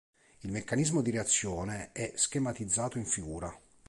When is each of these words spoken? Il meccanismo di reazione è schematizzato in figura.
Il 0.39 0.51
meccanismo 0.51 1.03
di 1.03 1.11
reazione 1.11 1.91
è 1.91 2.13
schematizzato 2.15 2.97
in 2.97 3.05
figura. 3.05 3.55